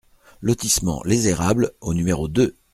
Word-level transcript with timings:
Lotissement 0.41 1.03
Les 1.05 1.27
Érables 1.27 1.73
au 1.79 1.93
numéro 1.93 2.27
deux 2.27 2.55